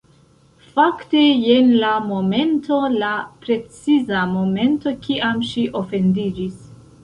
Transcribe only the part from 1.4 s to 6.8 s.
jen la momento... la preciza momento kiam ŝi ofendiĝis